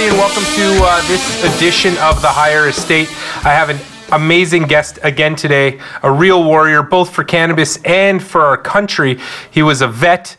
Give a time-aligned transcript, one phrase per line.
[0.00, 3.08] everybody, and welcome to uh, this edition of the Higher Estate.
[3.44, 3.78] I have an
[4.12, 9.18] amazing guest again today, a real warrior, both for cannabis and for our country.
[9.50, 10.36] He was a vet.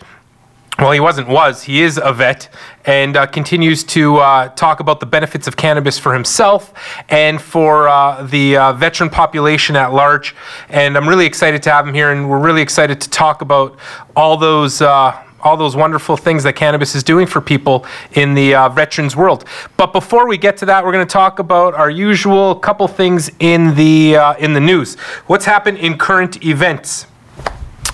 [0.79, 1.63] Well, he wasn't, was.
[1.63, 2.49] He is a vet
[2.85, 6.73] and uh, continues to uh, talk about the benefits of cannabis for himself
[7.09, 10.35] and for uh, the uh, veteran population at large.
[10.69, 13.77] And I'm really excited to have him here, and we're really excited to talk about
[14.15, 18.55] all those uh, all those wonderful things that cannabis is doing for people in the
[18.55, 19.45] uh, veterans world.
[19.77, 23.31] But before we get to that, we're going to talk about our usual couple things
[23.39, 24.95] in the uh, in the news.
[25.27, 27.07] What's happened in current events?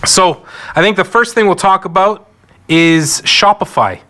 [0.05, 2.29] So, I think the first thing we'll talk about
[2.67, 4.01] is Shopify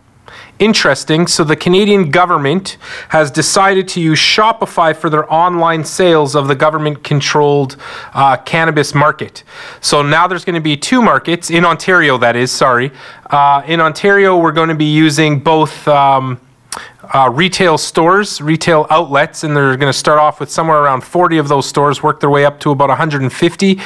[0.58, 1.26] interesting.
[1.26, 2.78] So the Canadian government
[3.10, 7.76] has decided to use Shopify for their online sales of the government-controlled
[8.14, 9.44] uh, cannabis market.
[9.80, 12.18] So now there's going to be two markets in Ontario.
[12.18, 12.92] That is, sorry,
[13.30, 15.86] uh, in Ontario we're going to be using both.
[15.88, 16.40] Um,
[17.14, 21.38] uh, retail stores, retail outlets, and they're going to start off with somewhere around 40
[21.38, 23.80] of those stores, work their way up to about 150,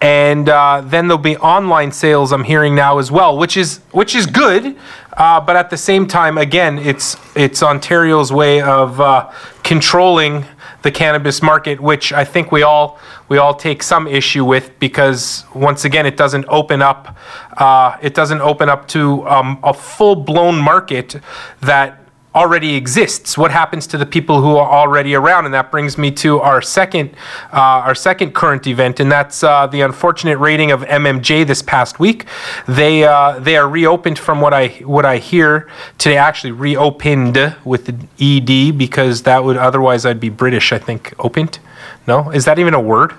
[0.00, 2.32] and uh, then there'll be online sales.
[2.32, 4.76] I'm hearing now as well, which is which is good,
[5.14, 9.30] uh, but at the same time, again, it's it's Ontario's way of uh,
[9.62, 10.44] controlling
[10.82, 15.44] the cannabis market, which I think we all we all take some issue with because
[15.54, 17.16] once again, it doesn't open up
[17.56, 21.16] uh, it doesn't open up to um, a full blown market
[21.60, 21.99] that
[22.34, 23.36] already exists.
[23.36, 25.46] What happens to the people who are already around?
[25.46, 27.10] And that brings me to our second
[27.52, 31.98] uh, our second current event and that's uh, the unfortunate raiding of mmj this past
[31.98, 32.26] week.
[32.68, 37.86] They uh, they are reopened from what i what i hear today actually reopened with
[37.86, 41.14] the ed because that would otherwise i'd be british i think.
[41.18, 41.58] Opened?
[42.06, 42.30] No?
[42.30, 43.14] Is that even a word?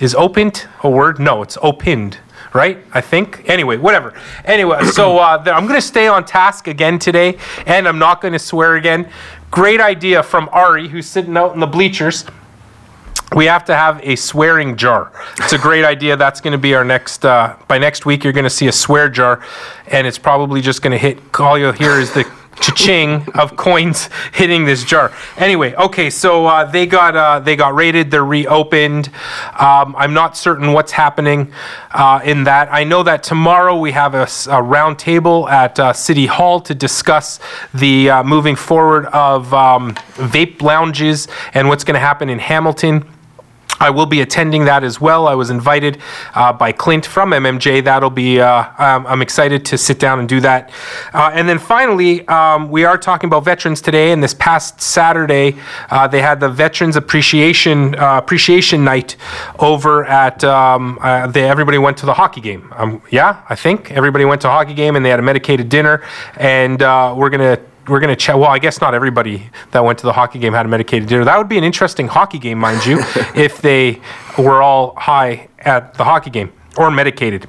[0.00, 1.18] Is opened a word?
[1.18, 2.18] No it's opened
[2.52, 2.78] right?
[2.92, 3.48] I think.
[3.48, 4.14] Anyway, whatever.
[4.44, 8.32] Anyway, so uh, I'm going to stay on task again today, and I'm not going
[8.32, 9.08] to swear again.
[9.50, 12.24] Great idea from Ari, who's sitting out in the bleachers.
[13.34, 15.12] We have to have a swearing jar.
[15.38, 16.16] It's a great idea.
[16.16, 17.24] That's going to be our next.
[17.24, 19.40] Uh, by next week, you're going to see a swear jar,
[19.86, 21.18] and it's probably just going to hit.
[21.38, 22.24] All you'll hear is the
[22.60, 25.12] cha-ching of coins hitting this jar.
[25.36, 28.10] Anyway, okay, so uh, they got uh, they got raided.
[28.10, 29.08] They're reopened.
[29.58, 31.52] Um, I'm not certain what's happening
[31.90, 32.68] uh, in that.
[32.72, 34.62] I know that tomorrow we have a, a
[35.48, 37.40] at uh, City Hall to discuss
[37.74, 43.04] the uh, moving forward of um, vape lounges and what's going to happen in Hamilton.
[43.80, 45.26] I will be attending that as well.
[45.26, 45.98] I was invited
[46.34, 47.82] uh, by Clint from MMJ.
[47.82, 50.70] That'll be, uh, um, I'm excited to sit down and do that.
[51.14, 54.12] Uh, and then finally, um, we are talking about veterans today.
[54.12, 55.56] And this past Saturday,
[55.90, 59.16] uh, they had the Veterans Appreciation uh, Appreciation Night
[59.58, 62.70] over at, um, uh, they, everybody went to the hockey game.
[62.76, 66.02] Um, yeah, I think everybody went to hockey game and they had a medicated dinner.
[66.36, 68.38] And we're going to we're going to chat.
[68.38, 71.24] Well, I guess not everybody that went to the hockey game had a medicated dinner.
[71.24, 73.00] That would be an interesting hockey game, mind you,
[73.34, 74.00] if they
[74.38, 77.48] were all high at the hockey game or medicated.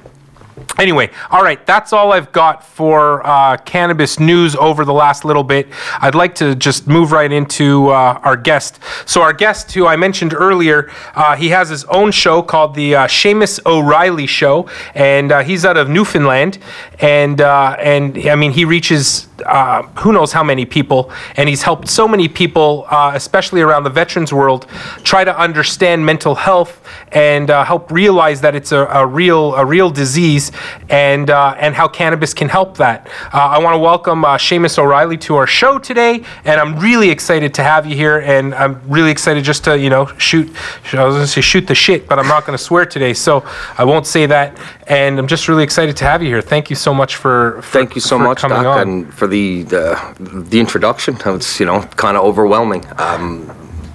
[0.78, 5.44] Anyway, all right, that's all I've got for uh, cannabis news over the last little
[5.44, 5.68] bit.
[6.00, 8.78] I'd like to just move right into uh, our guest.
[9.06, 12.94] So, our guest, who I mentioned earlier, uh, he has his own show called the
[12.94, 16.58] uh, Shamus O'Reilly Show, and uh, he's out of Newfoundland.
[17.00, 21.62] And uh, and I mean, he reaches uh, who knows how many people, and he's
[21.62, 24.66] helped so many people, uh, especially around the veterans world,
[25.02, 26.82] try to understand mental health
[27.12, 30.41] and uh, help realize that it's a, a, real a real disease
[30.88, 33.08] and uh, and how cannabis can help that.
[33.32, 37.10] Uh, I want to welcome uh, Shamus O'Reilly to our show today, and I'm really
[37.10, 40.48] excited to have you here, and I'm really excited just to you know shoot.
[40.92, 43.14] I was going to say shoot the shit, but I'm not going to swear today,
[43.14, 43.44] so
[43.78, 44.58] I won't say that.
[44.88, 46.42] And I'm just really excited to have you here.
[46.42, 48.88] Thank you so much for, for thank you so much, coming Doc, on.
[48.88, 51.16] and for the the, the introduction.
[51.24, 52.84] It's you know kind of overwhelming.
[52.98, 53.50] Um,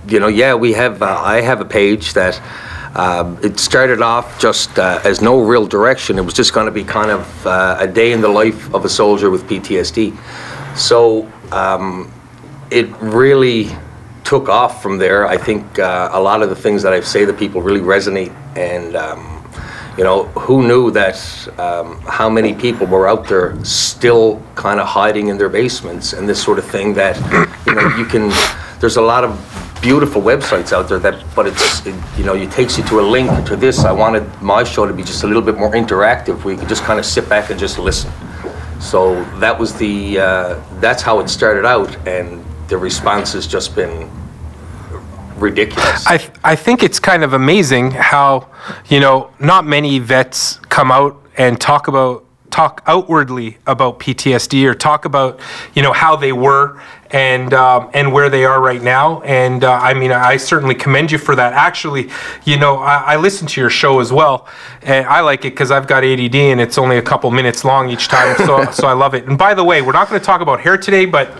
[0.07, 1.01] you know, yeah, we have.
[1.01, 2.41] Uh, I have a page that.
[2.97, 6.17] Uh, it started off just uh, as no real direction.
[6.17, 8.85] It was just going to be kind of uh, a day in the life of
[8.85, 10.17] a soldier with PTSD.
[10.75, 12.11] So um,
[12.71, 13.69] it really
[14.23, 15.27] took off from there.
[15.27, 18.33] I think uh, a lot of the things that I say to people really resonate
[18.57, 18.95] and.
[18.95, 19.35] Um,
[19.97, 21.17] you know, who knew that
[21.57, 26.29] um, how many people were out there still kind of hiding in their basements and
[26.29, 27.17] this sort of thing that,
[27.65, 28.31] you know, you can,
[28.79, 32.51] there's a lot of beautiful websites out there that, but it's, it, you know, it
[32.51, 33.79] takes you to a link to this.
[33.79, 36.69] I wanted my show to be just a little bit more interactive where you could
[36.69, 38.11] just kind of sit back and just listen.
[38.79, 43.75] So that was the, uh, that's how it started out and the response has just
[43.75, 44.09] been
[45.37, 46.05] ridiculous.
[46.05, 48.49] I, th- I think it's kind of amazing how,
[48.89, 54.73] you know, not many vets come out and talk about talk outwardly about PTSD or
[54.73, 55.39] talk about,
[55.75, 56.81] you know, how they were
[57.11, 59.21] and um, and where they are right now.
[59.21, 61.53] And uh, I mean, I certainly commend you for that.
[61.53, 62.09] Actually,
[62.45, 64.47] you know, I, I listen to your show as well,
[64.81, 67.89] and I like it because I've got ADD and it's only a couple minutes long
[67.89, 68.35] each time.
[68.37, 69.27] So so I love it.
[69.27, 71.31] And by the way, we're not going to talk about hair today, but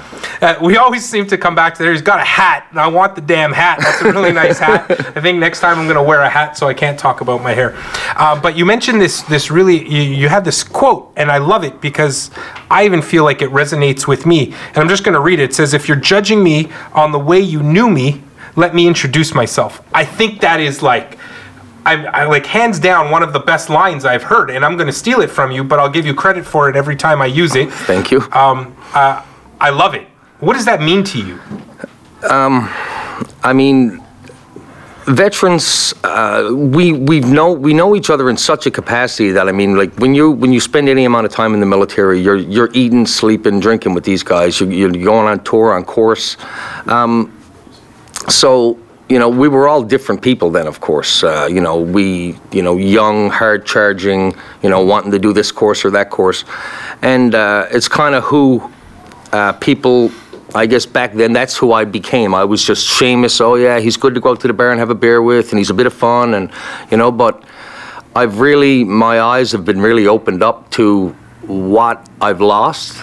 [0.41, 1.91] uh, we always seem to come back to there.
[1.91, 3.79] He's got a hat, and I want the damn hat.
[3.81, 4.89] That's a really nice hat.
[4.89, 7.41] I think next time I'm going to wear a hat so I can't talk about
[7.41, 7.73] my hair.
[8.15, 11.63] Uh, but you mentioned this this really you, you had this quote, and I love
[11.63, 12.31] it because
[12.69, 14.53] I even feel like it resonates with me.
[14.67, 15.53] And I'm just going to read it.
[15.57, 18.21] Says, "If you're judging me on the way you knew me,
[18.55, 21.17] let me introduce myself." I think that is like.
[21.85, 24.87] I'm, I like hands down one of the best lines I've heard, and I'm going
[24.87, 27.27] to steal it from you, but I'll give you credit for it every time I
[27.27, 27.71] use it.
[27.71, 28.19] Thank you.
[28.33, 29.23] Um, uh,
[29.61, 30.05] I love it.
[30.41, 31.39] What does that mean to you?
[32.29, 32.69] Um,
[33.41, 34.03] I mean,
[35.07, 39.51] veterans, uh, we we know we know each other in such a capacity that I
[39.51, 42.37] mean, like when you when you spend any amount of time in the military, you're
[42.37, 44.59] you're eating, sleeping, drinking with these guys.
[44.59, 46.37] You're, you're going on tour, on course.
[46.87, 47.33] Um,
[48.27, 48.77] so
[49.09, 50.67] you know, we were all different people then.
[50.67, 55.19] Of course, uh, you know, we you know young, hard charging, you know, wanting to
[55.19, 56.43] do this course or that course,
[57.01, 58.69] and uh, it's kind of who
[59.31, 60.11] uh, people.
[60.57, 62.33] I guess back then that's who I became.
[62.33, 63.39] I was just Shamus.
[63.39, 65.51] Oh yeah, he's good to go out to the bar and have a beer with,
[65.51, 66.51] and he's a bit of fun, and
[66.89, 67.11] you know.
[67.11, 67.43] But
[68.15, 71.09] I've really, my eyes have been really opened up to
[71.43, 72.99] what I've lost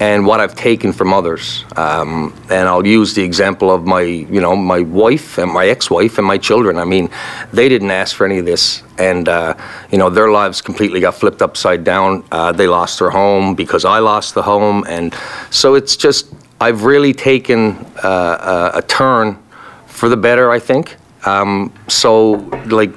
[0.00, 1.64] and what I've taken from others.
[1.76, 6.18] Um, and I'll use the example of my, you know, my wife and my ex-wife
[6.18, 6.76] and my children.
[6.76, 7.08] I mean,
[7.52, 9.54] they didn't ask for any of this, and uh,
[9.92, 12.24] you know, their lives completely got flipped upside down.
[12.32, 15.14] Uh, they lost their home because I lost the home, and
[15.50, 19.38] so it's just I've really taken uh, a, a turn
[19.86, 20.50] for the better.
[20.50, 20.96] I think.
[21.26, 22.32] Um, so
[22.66, 22.90] like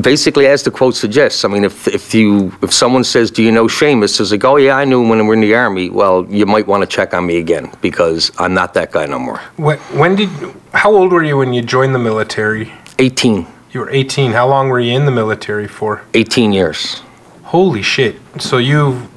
[0.00, 3.52] basically, as the quote suggests, I mean, if, if you if someone says, "Do you
[3.52, 5.90] know Shamus?" Says like, "Oh yeah, I knew him when we were in the army."
[5.90, 9.18] Well, you might want to check on me again because I'm not that guy no
[9.18, 9.38] more.
[9.56, 10.28] When, when did?
[10.72, 12.72] How old were you when you joined the military?
[12.98, 14.32] 18, You were 18.
[14.32, 16.02] How long were you in the military for?
[16.12, 17.00] 18 years.
[17.44, 18.16] Holy shit!
[18.38, 19.08] So you,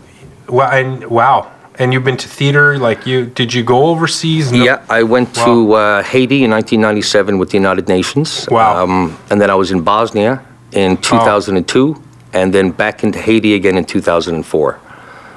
[0.47, 2.77] wow, and wow, and you've been to theater.
[2.77, 4.51] Like you, did you go overseas?
[4.51, 8.47] No- Yeah, I went to uh, Haiti in 1997 with the United Nations.
[8.49, 8.83] Wow.
[8.83, 10.41] Um, and then I was in Bosnia
[10.71, 12.01] in 2002,
[12.33, 14.79] and then back into Haiti again in 2004.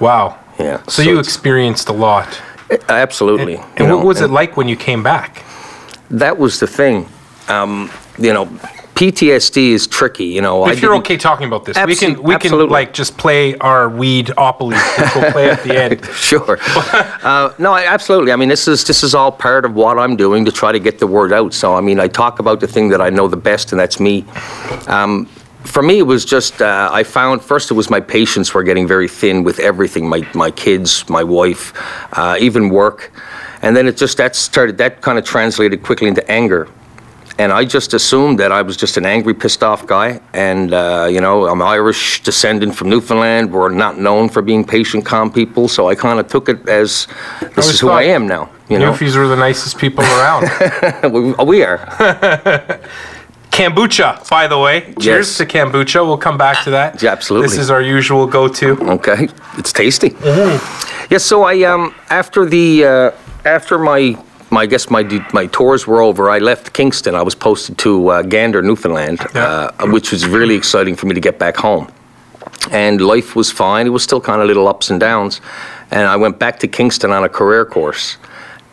[0.01, 0.39] Wow.
[0.59, 0.83] Yeah.
[0.89, 2.41] So, you experienced a lot.
[2.89, 3.57] absolutely.
[3.57, 5.43] And, you what know, was it like when you came back?
[6.11, 7.09] that was the thing.
[7.49, 8.49] Um, you know,
[8.97, 10.25] PTSD is tricky.
[10.25, 13.19] You know, I If you're okay talking about this, we can we can like just
[13.19, 16.05] play our weed opoly, which we'll play at the end.
[16.17, 16.59] Sure.
[17.23, 18.33] uh, no, I, absolutely.
[18.33, 20.81] I mean, this is this is all part of what I'm doing to try to
[20.81, 21.53] get the word out.
[21.53, 24.01] So, I mean, I talk about the thing that I know the best, and that's
[24.01, 24.25] me.
[24.87, 25.27] Um,
[25.65, 28.89] for me, it was just uh, I found first it was my patience were getting
[28.89, 31.73] very thin with everything my my kids, my wife,
[32.15, 33.13] uh, even work,
[33.61, 36.67] and then it just that started that kind of translated quickly into anger.
[37.39, 40.21] And I just assumed that I was just an angry, pissed off guy.
[40.33, 43.53] And, uh, you know, I'm Irish descendant from Newfoundland.
[43.53, 45.69] We're not known for being patient, calm people.
[45.69, 47.07] So I kind of took it as
[47.55, 48.49] this is who I am now.
[48.71, 50.51] You know, Newfies were the nicest people around.
[51.13, 51.79] we, we are.
[53.51, 54.93] Kombucha, by the way.
[55.01, 55.37] Cheers Yes.
[55.39, 56.07] to kombucha.
[56.07, 57.03] We'll come back to that.
[57.03, 57.49] Yeah, absolutely.
[57.49, 58.77] This is our usual go-to.
[58.97, 60.11] Okay, it's tasty.
[60.11, 61.07] Mm-hmm.
[61.11, 61.19] Yeah.
[61.19, 63.11] So I um after the uh,
[63.47, 64.19] after my
[64.57, 65.03] my I guess my
[65.41, 66.23] my tours were over.
[66.37, 67.15] I left Kingston.
[67.15, 69.71] I was posted to uh, Gander, Newfoundland, Yeah.
[69.81, 71.87] uh, which was really exciting for me to get back home.
[72.71, 73.87] And life was fine.
[73.87, 75.41] It was still kind of little ups and downs.
[75.91, 78.17] And I went back to Kingston on a career course.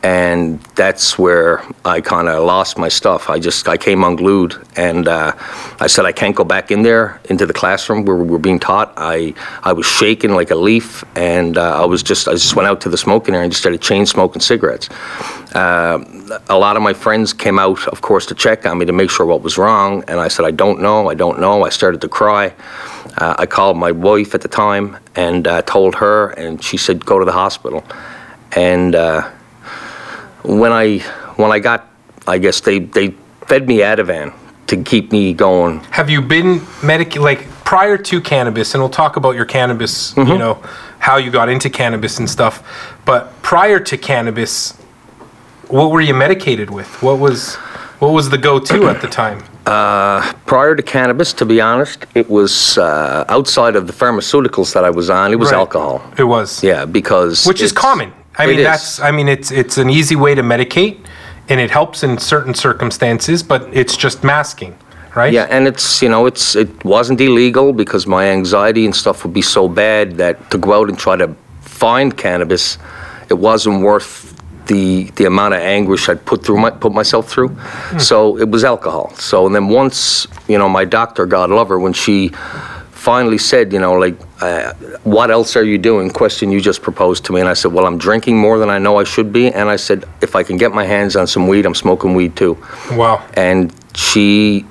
[0.04, 3.30] And that's where I kind of lost my stuff.
[3.30, 5.32] I just I came unglued, and uh,
[5.80, 8.60] I said I can't go back in there into the classroom where we were being
[8.60, 8.94] taught.
[8.98, 9.34] I
[9.64, 12.82] I was shaking like a leaf, and uh, I was just I just went out
[12.82, 14.90] to the smoking area and just started chain smoking cigarettes.
[15.56, 16.04] Uh,
[16.50, 19.10] a lot of my friends came out, of course, to check on me to make
[19.10, 21.64] sure what was wrong, and I said I don't know, I don't know.
[21.64, 22.54] I started to cry.
[23.18, 27.06] Uh, I called my wife at the time and uh, told her, and she said
[27.06, 27.86] go to the hospital.
[28.52, 29.32] And uh,
[30.44, 31.00] when I
[31.38, 31.88] when I got,
[32.28, 33.10] I guess they they
[33.48, 34.34] fed me Ativan
[34.68, 35.80] to keep me going.
[35.92, 40.32] Have you been medic like prior to cannabis, and we'll talk about your cannabis, Mm-hmm.
[40.32, 40.62] you know,
[41.00, 42.64] how you got into cannabis and stuff.
[43.06, 44.74] But prior to cannabis,
[45.68, 46.88] what were you medicated with?
[47.02, 47.56] What was
[48.00, 49.44] what was the go-to at the time?
[50.46, 54.90] Prior to cannabis, to be honest, it was uh, outside of the pharmaceuticals that I
[54.90, 55.32] was on.
[55.32, 55.58] It was Right.
[55.60, 56.02] alcohol.
[56.18, 56.62] It was.
[56.62, 58.12] Yeah, because Which is common.
[58.38, 58.66] I it mean, is.
[58.66, 60.98] that's I mean, it's it's an easy way to medicate,
[61.50, 64.76] and it helps in certain circumstances, but it's just masking,
[65.16, 65.32] right?
[65.32, 69.34] Yeah, and it's you know it's it wasn't illegal because my anxiety and stuff would
[69.34, 72.78] be so bad that to go out and try to find cannabis,
[73.30, 74.34] it wasn't worth
[74.68, 77.50] the the amount of anguish I'd put through my, put myself through.
[77.50, 78.00] Hmm.
[78.00, 79.14] So it was alcohol.
[79.16, 82.32] So and then once you know my doctor, God love her, when she
[83.04, 84.72] finally said, you know, like, uh,
[85.04, 86.10] what else are you doing?
[86.10, 88.80] Question you just proposed to me, and I said, well, I'm drinking more than I
[88.80, 91.50] know I should be, and I said, if I can get my hands on some
[91.50, 92.58] weed, I'm smoking weed too.
[92.92, 93.22] Wow.
[93.34, 94.66] And she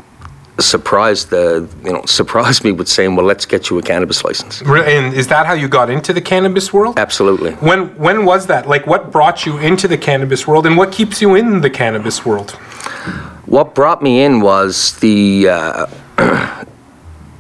[0.61, 4.63] surprised the you know surprised me with saying, well, let's get you a cannabis license.
[4.63, 6.99] And is that how you got into the cannabis world?
[6.99, 7.53] Absolutely.
[7.69, 8.67] When when was that?
[8.67, 12.25] Like, what brought you into the cannabis world, and what keeps you in the cannabis
[12.25, 12.53] world?
[13.45, 15.49] What brought me in was the.
[15.51, 15.87] Uh,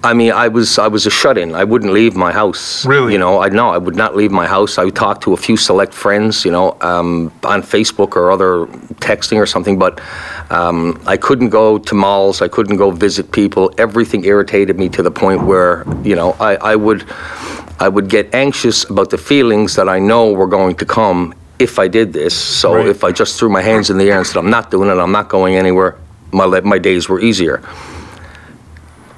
[0.04, 1.54] I mean, I was I was a shut-in.
[1.54, 2.84] I wouldn't leave my house.
[2.84, 3.12] Really?
[3.12, 4.76] You know, I no, I would not leave my house.
[4.76, 8.66] I would talk to a few select friends, you know, um, on Facebook or other
[9.00, 9.78] texting or something.
[9.78, 10.00] But
[10.50, 12.42] um, I couldn't go to malls.
[12.42, 13.72] I couldn't go visit people.
[13.78, 17.04] Everything irritated me to the point where, you know, I, I would
[17.78, 21.78] I would get anxious about the feelings that I know were going to come if
[21.78, 22.34] I did this.
[22.34, 22.86] So Right.
[22.88, 24.98] if I just threw my hands in the air and said, "I'm not doing it.
[24.98, 25.94] I'm not going anywhere,"
[26.32, 27.62] my my days were easier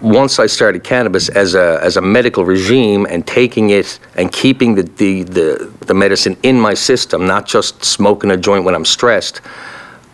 [0.05, 4.75] once I started cannabis as a as a medical regime and taking it and keeping
[4.75, 8.85] the the, the, the medicine in my system, not just smoking a joint when I'm
[8.85, 9.41] stressed,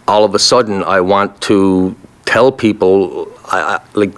[0.07, 1.95] all of a sudden I want to
[2.25, 4.13] tell people I, I like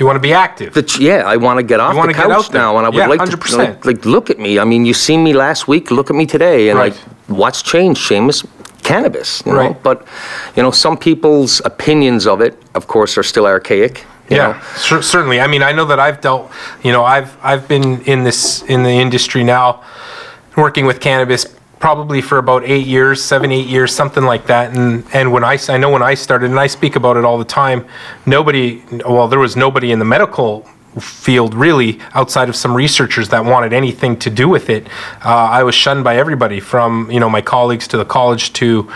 [0.00, 0.74] You want to be active.
[0.74, 3.20] that yeah, I want to get off the couch now and I would Yeah, like
[3.20, 3.50] 100%.
[3.50, 4.58] to like, like look at me.
[4.58, 6.92] I mean, you seen me last week, look at me today and Right.
[6.92, 7.00] like
[7.40, 8.44] what's changed, Shamus?
[8.82, 9.58] Cannabis, you know?
[9.58, 9.82] Right.
[9.82, 9.98] But
[10.56, 14.04] you know, some people's opinions of it, of course, are still archaic.
[14.28, 15.40] Yeah, cer- certainly.
[15.40, 16.50] I mean, I know that I've dealt.
[16.82, 19.82] You know, I've I've been in this in the industry now,
[20.56, 21.46] working with cannabis
[21.78, 24.76] probably for about eight years, seven, eight years, something like that.
[24.76, 27.38] And and when I, I know when I started, and I speak about it all
[27.38, 27.86] the time.
[28.26, 30.68] Nobody, well, there was nobody in the medical
[31.00, 34.86] field really outside of some researchers that wanted anything to do with it.
[35.24, 38.90] Uh, I was shunned by everybody from you know my colleagues to the college to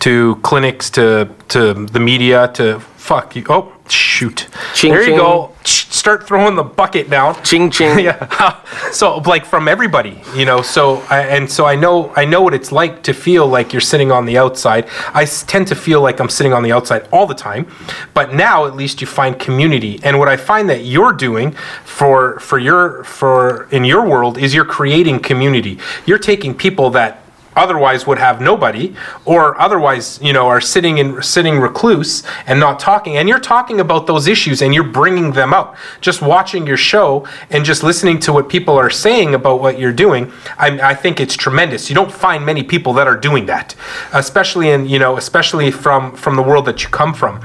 [0.00, 3.44] to clinics to to the media to fuck you.
[3.48, 4.48] Oh shoot!
[4.74, 5.16] Ching, there you ching.
[5.16, 5.52] go.
[5.62, 7.40] Start throwing the bucket down.
[7.44, 7.98] Ching ching.
[8.04, 8.62] yeah.
[8.90, 10.60] So like from everybody, you know.
[10.60, 13.80] So I, and so I know I know what it's like to feel like you're
[13.80, 14.88] sitting on the outside.
[15.14, 17.70] I tend to feel like I'm sitting on the outside all the time,
[18.12, 20.00] but now at least you find community.
[20.02, 21.52] And what I find that you're doing
[21.84, 25.78] for for your for in your world is you're creating community.
[26.06, 27.22] You're taking people that
[27.56, 28.94] otherwise would have nobody
[29.24, 33.16] or otherwise you know are sitting in sitting recluse and not talking.
[33.16, 37.26] And you're talking about those issues and you're bringing them out just watching your show
[37.50, 41.20] and just listening to what people are saying about what you're doing I, I think
[41.20, 41.88] it's tremendous.
[41.88, 43.74] You don't find many people that are doing that
[44.12, 47.40] especially in you know especially from from the world that you come from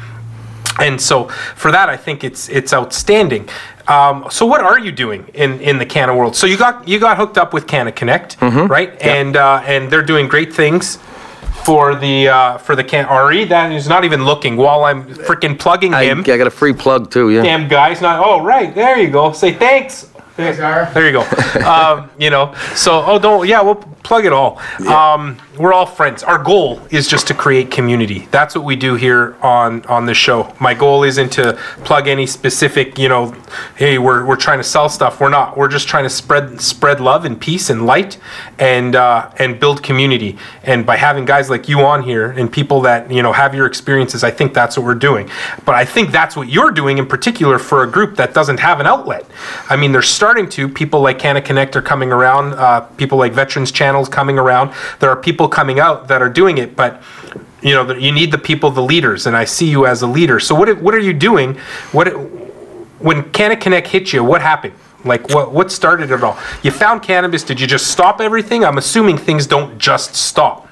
[0.81, 3.47] and so for that i think it's it's outstanding
[3.87, 6.99] um, so what are you doing in in the canna world so you got you
[6.99, 10.97] got hooked up with canna connect right and uh, and they're doing great things
[11.65, 15.57] for the uh, for the can Ari that is not even looking while I'm freaking
[15.59, 17.43] plugging I, I got a free plug too, yeah.
[17.43, 18.23] Damn guy's not.
[18.25, 19.31] Oh right, there you go.
[19.31, 20.09] Say thanks.
[20.35, 20.89] Thanks, Gar.
[20.93, 21.21] There you go.
[21.65, 24.59] um, you know, so oh don't yeah, we'll plug it all.
[24.87, 26.23] Um, we're all friends.
[26.23, 28.27] Our goal is just to create community.
[28.31, 30.53] That's what we do here on on this show.
[30.59, 33.35] My goal isn't to plug any specific, you know,
[33.75, 35.19] hey, we're we're trying to sell stuff.
[35.19, 35.57] We're not.
[35.57, 38.17] We're just trying to spread spread love and peace and light
[38.57, 40.37] and uh, and build community.
[40.63, 43.65] And by having guys like you on here and people that you know have your
[43.65, 45.29] experiences, I think that's what we're doing.
[45.65, 48.79] But I think that's what you're doing in particular for a group that doesn't have
[48.79, 49.25] an outlet.
[49.69, 50.69] I mean, they're starting to.
[50.69, 52.53] People like Canna Connect are coming around.
[52.53, 54.71] Uh, people like Veterans Channels coming around.
[54.99, 57.01] There are people coming out that are doing it, but
[57.63, 60.39] you know, you need the people, the leaders, and I see you as a leader.
[60.39, 61.55] So what what are you doing?
[61.91, 62.09] What
[62.99, 64.23] when Canna Connect hit you?
[64.23, 64.75] What happened?
[65.03, 66.37] Like what what started it all?
[66.63, 67.43] You found cannabis.
[67.43, 68.63] Did you just stop everything?
[68.63, 70.67] I'm assuming things don't just stop.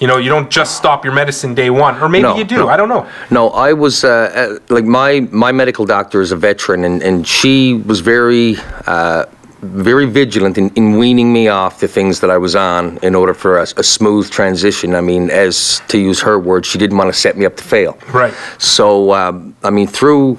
[0.00, 2.56] You know, you don't just stop your medicine day one, or maybe No, you do.
[2.56, 2.68] no.
[2.68, 3.06] I don't know.
[3.30, 7.26] No, I was uh, uh, like my my medical doctor is a veteran, and, and
[7.26, 9.26] she was very uh,
[9.60, 13.32] very vigilant in, in weaning me off the things that I was on in order
[13.34, 14.96] for a, a smooth transition.
[14.96, 17.62] I mean, as to use her words, she didn't want to set me up to
[17.64, 17.96] fail.
[18.12, 18.34] Right.
[18.58, 20.38] So um, I mean, through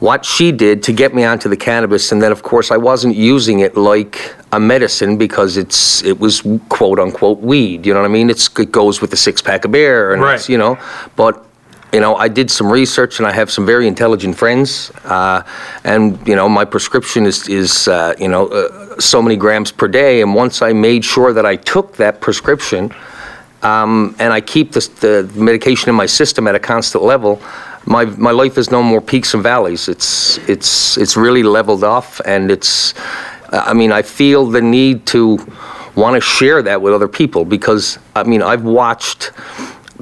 [0.00, 3.16] what she did to get me onto the cannabis, and then of course I wasn't
[3.16, 7.84] using it like a medicine because it's it was quote unquote weed.
[7.86, 8.30] You know what I mean?
[8.30, 10.48] It's it goes with the six pack of beer, and Right.
[10.48, 10.78] you know,
[11.16, 11.44] but.
[11.90, 14.92] You know, I did some research, and I have some very intelligent friends.
[15.06, 15.42] Uh,
[15.84, 19.88] and you know, my prescription is is uh, you know uh, so many grams per
[19.88, 20.20] day.
[20.20, 22.92] And once I made sure that I took that prescription,
[23.62, 27.40] um, and I keep this, the medication in my system at a constant level,
[27.88, 29.88] my my life is no more peaks and valleys.
[29.88, 32.94] It's it's it's really leveled off, and it's.
[33.50, 35.38] I mean, I feel the need to
[35.94, 39.32] want to share that with other people because I mean I've watched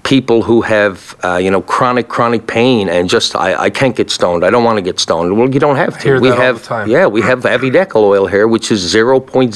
[0.03, 4.11] people who have uh, you know chronic chronic pain and just I, I can't get
[4.11, 4.45] stoned.
[4.45, 5.37] I don't want to get stoned.
[5.37, 6.03] Well, you don't have to.
[6.03, 9.51] hear we have yeah, we have Avidekel oil here, which is 0.0%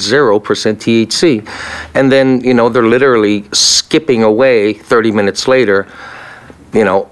[0.83, 1.47] THC,
[1.93, 5.87] and then you know they're literally skipping away 30 minutes later.
[6.73, 7.09] You know.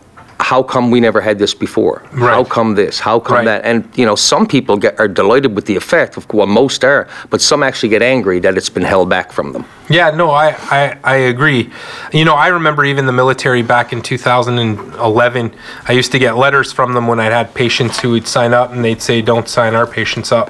[0.49, 2.01] How come we never had this before?
[2.11, 2.99] How come this?
[2.99, 3.45] How come Right.
[3.45, 3.65] that?
[3.65, 6.17] And you know, some people get, are delighted with the effect.
[6.17, 9.53] Of well, most are, but some actually get angry that it's been held back from
[9.53, 9.65] them.
[9.89, 11.69] Yeah, no, I, I, I agree.
[12.11, 15.53] You know, I remember even the military back in 2011.
[15.87, 18.71] I used to get letters from them when I had patients who would sign up,
[18.71, 20.49] and they'd say, "Don't sign our patients up."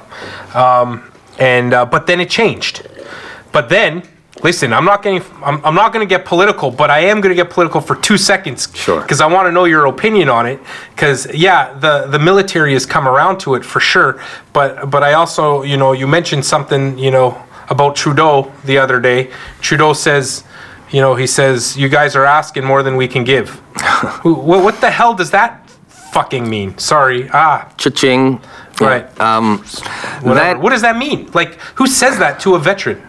[0.56, 2.88] Um, and uh, but then it changed.
[3.52, 4.02] But then,
[4.42, 7.34] listen, I'm not getting, I'm, I'm not going to get political, but I am going
[7.34, 9.00] to get political for two seconds, Sure.
[9.00, 10.60] because I want to know your opinion on it.
[10.94, 14.20] Because yeah, the the military has come around to it for sure.
[14.52, 19.00] But but I also, you know, you mentioned something, you know, about Trudeau the other
[19.00, 19.30] day.
[19.60, 20.44] Trudeau says,
[20.90, 23.60] you know, he says you guys are asking more than we can give.
[24.22, 25.68] What, what the hell does that
[26.12, 26.76] fucking mean?
[26.78, 28.40] Sorry, ah, Cha-ching.
[28.80, 29.04] right.
[29.20, 29.62] Um,
[30.24, 31.30] that what does that mean?
[31.34, 33.00] Like, who says that to a veteran?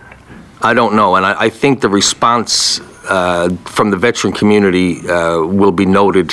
[0.63, 5.41] I don't know, and I, I think the response uh, from the veteran community uh,
[5.41, 6.31] will be noted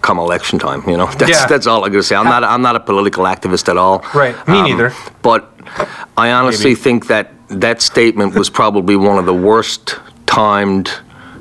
[0.00, 0.82] come election time.
[0.88, 1.46] You know, that's Yeah.
[1.46, 2.16] that's all I'm gonna say.
[2.16, 4.04] I'm not I'm not a political activist at all.
[4.14, 4.92] Um, me neither.
[5.22, 5.52] But
[6.16, 6.80] I honestly Maybe.
[6.80, 10.90] think that that statement was probably one of the worst timed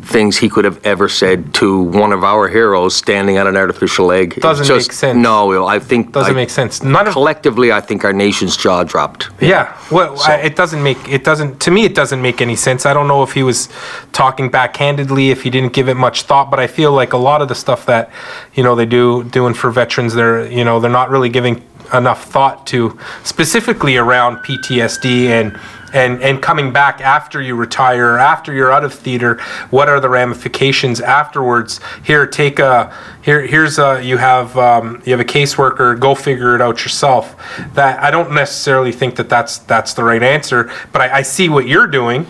[0.04, 4.12] things he could have ever said to one of our heroes standing on an artificial
[4.12, 4.40] egg.
[4.42, 5.18] Doesn't just- make sense.
[5.18, 6.84] No, I think Doesn't I- make sense.
[6.84, 9.30] None of Collectively, I think our nation's jaw dropped.
[9.40, 11.86] Yeah, well, I, it doesn't make it doesn't to me.
[11.86, 12.86] It doesn't make any sense.
[12.86, 13.70] I don't know if he was
[14.12, 17.42] talking backhandedly, if he didn't give it much thought, but I feel like a lot
[17.42, 18.10] of the stuff that
[18.54, 21.62] you know they do doing for veterans, they're you know they're not really giving
[21.94, 25.60] enough thought to specifically around PTSD and.
[25.94, 30.08] And, and coming back after you retire, after you're out of theater, what are the
[30.08, 31.82] ramifications afterwards?
[32.02, 33.46] Here, take a here.
[33.46, 36.00] Here's a you have um, you have a caseworker.
[36.00, 37.36] Go figure it out yourself.
[37.74, 41.50] That I don't necessarily think that that's that's the right answer, but I, I see
[41.50, 42.26] what you're doing,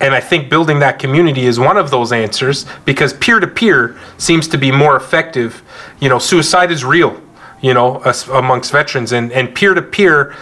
[0.00, 3.96] and I think building that community is one of those answers because peer to peer
[4.18, 5.62] seems to be more effective.
[6.00, 7.22] You know, suicide is real.
[7.60, 10.34] You know, amongst veterans and and peer to peer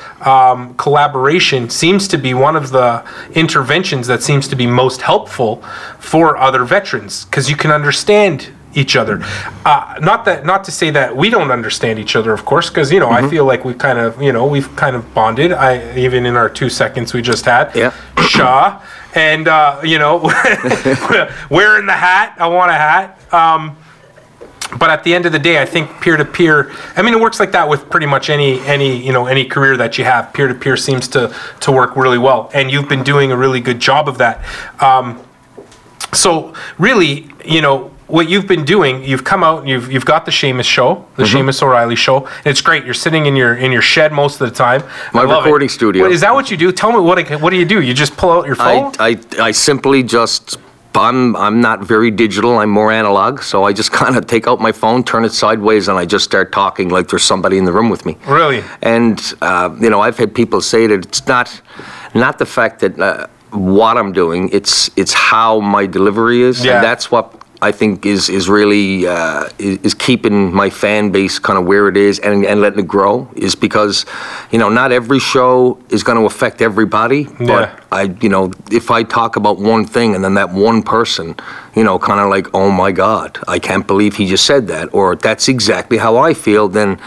[0.76, 5.62] collaboration seems to be one of the interventions that seems to be most helpful
[5.98, 9.20] for other veterans because you can understand each other.
[9.64, 12.90] Uh, not that, not to say that we don't understand each other, of course, because
[12.92, 15.52] you know I feel like we kind of, you know, we've kind of bonded.
[15.52, 17.74] I even in our two seconds we just had.
[17.74, 17.94] Yeah.
[18.28, 18.82] Shaw,
[19.14, 20.18] and uh, you know,
[21.50, 22.34] wearing the hat.
[22.38, 23.32] I want a hat.
[23.32, 23.76] Um,
[24.78, 26.72] but at the end of the day, I think peer to peer.
[26.96, 29.76] I mean, it works like that with pretty much any any you know any career
[29.76, 30.32] that you have.
[30.32, 33.60] Peer to peer seems to to work really well, and you've been doing a really
[33.60, 34.44] good job of that.
[34.82, 35.20] Um,
[36.12, 40.24] so really, you know, what you've been doing, you've come out, and you've you've got
[40.24, 41.48] the Shamus show, the Mm-hmm.
[41.48, 42.28] Shamus O'Reilly show.
[42.44, 42.84] It's great.
[42.84, 44.82] You're sitting in your in your shed most of the time.
[45.12, 45.46] My love it.
[45.46, 46.06] recording studio.
[46.06, 46.70] Is that what you do?
[46.72, 47.80] Tell me what what do you do?
[47.80, 48.92] You just pull out your phone?
[48.98, 50.58] I, I, I simply just
[50.96, 52.58] I'm I'm not very digital.
[52.58, 53.42] I'm more analog.
[53.42, 56.24] So I just kind of take out my phone, turn it sideways, and I just
[56.24, 58.16] start talking like there's somebody in the room with me.
[58.26, 58.62] Really?
[58.82, 61.60] And uh, you know, I've had people say that it's not
[62.14, 64.48] not the fact that uh, what I'm doing.
[64.52, 66.76] It's it's how my delivery is, Yeah.
[66.76, 67.40] and that's what.
[67.62, 71.88] I think is is really uh, is, is keeping my fan base kind of where
[71.88, 74.04] it is and, and letting it grow is because,
[74.50, 77.80] you know, not every show is going to affect everybody, but Yeah.
[77.92, 81.36] I, you know, if I talk about one thing and then that one person,
[81.76, 84.92] you know, kind of like, oh my God, I can't believe he just said that,
[84.92, 86.98] or that's exactly how I feel, then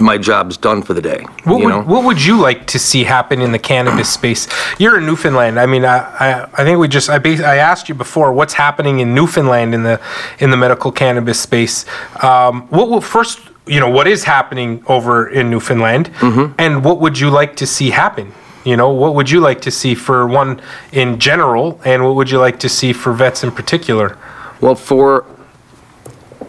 [0.00, 1.24] my job's done for the day.
[1.44, 1.82] What would, know?
[1.82, 4.48] what would you like to see happen in the cannabis space?
[4.78, 5.58] You're in Newfoundland.
[5.58, 8.54] I mean, I, I, I think we just I, bas- I asked you before what's
[8.54, 10.00] happening in Newfoundland in the
[10.38, 11.84] in the medical cannabis space.
[12.22, 16.54] Um, what will first you know what is happening over in Newfoundland, Mm-hmm.
[16.58, 18.32] and what would you like to see happen?
[18.64, 20.60] You know, what would you like to see for one
[20.92, 24.16] in general, and what would you like to see for vets in particular?
[24.60, 25.24] Well, for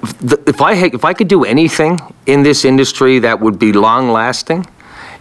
[0.02, 4.66] if I if I could do anything in this industry that would be long lasting,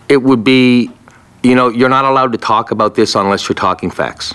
[0.09, 0.91] it would be,
[1.43, 4.35] you know, you're not allowed to talk about this unless you're talking facts.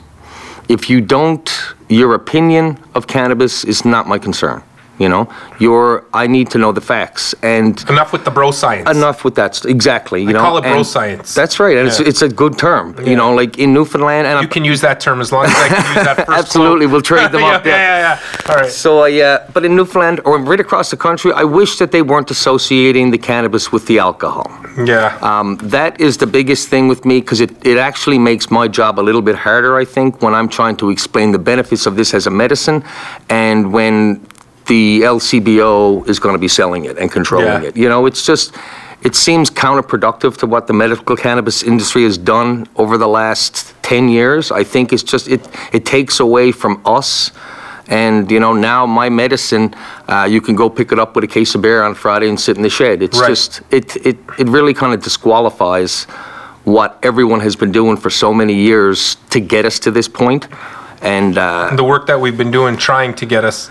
[0.70, 1.50] If you don't,
[1.90, 4.64] your opinion of cannabis is not my concern.
[5.00, 5.28] You know,
[5.60, 6.06] you're.
[6.14, 7.82] I need to know the facts and.
[7.90, 8.90] Enough with the bro science.
[8.90, 9.66] Enough with that.
[9.66, 10.22] Exactly.
[10.22, 11.34] You know, call it bro and science.
[11.34, 12.08] That's right, and it's, Yeah.
[12.10, 12.96] it's a good term.
[13.04, 15.68] You know, like in Newfoundland, and You can use that term as long as I
[15.70, 17.76] can use that first Absolutely, we'll trade them yeah, up, yeah.
[17.76, 18.50] Yeah, yeah, yeah.
[18.54, 18.72] All right.
[18.72, 22.04] So I, uh, but in Newfoundland or right across the country, I wish that they
[22.04, 24.48] weren't associating the cannabis with the alcohol.
[24.86, 25.18] Yeah.
[25.22, 29.00] Um, that is the biggest thing with me because it, it actually makes my job
[29.00, 32.14] a little bit harder, I think, when I'm trying to explain the benefits of this
[32.14, 32.84] as a medicine
[33.30, 34.26] and when
[34.68, 37.70] the LCBO is going to be selling it and controlling Yeah.
[37.70, 37.78] it.
[37.78, 38.56] You know, it's just,
[39.02, 44.08] it seems counterproductive to what the medical cannabis industry has done over the last 10
[44.10, 44.52] years.
[44.52, 47.32] I think it's just, it, it takes away from us.
[47.90, 49.76] And, you know, now my medicine,
[50.08, 52.40] uh, you can go pick it up with a case of beer on Friday and
[52.40, 53.02] sit in the shed.
[53.04, 53.28] It's Right.
[53.28, 56.06] just, it, it, it really kind of disqualifies
[56.64, 60.48] what everyone has been doing for so many years to get us to this point.
[61.02, 63.70] And, uh, the work that we've been doing trying to get us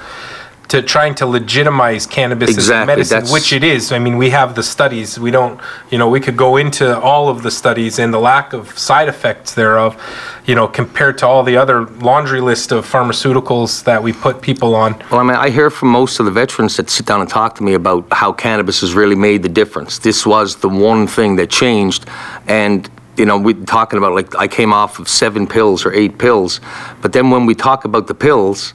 [0.72, 3.92] to trying to legitimize cannabis as a medicine, which it is.
[3.92, 5.18] I mean, we have the studies.
[5.18, 8.54] We don't, you know, we could go into all of the studies and the lack
[8.54, 10.02] of side effects thereof,
[10.46, 14.74] you know, compared to all the other laundry list of pharmaceuticals that we put people
[14.74, 14.98] on.
[15.11, 17.54] Well, I mean, I hear from most of the veterans that sit down and talk
[17.56, 19.98] to me about how cannabis has really made the difference.
[19.98, 22.06] This was the one thing that changed,
[22.46, 26.16] and you know, we're talking about like I came off of seven pills or eight
[26.16, 26.61] pills,
[27.02, 28.72] but then when we talk about the pills.